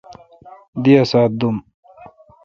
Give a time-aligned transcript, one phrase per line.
[0.83, 1.57] دی اسا ت دوم۔